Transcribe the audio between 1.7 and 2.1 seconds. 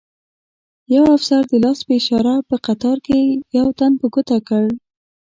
په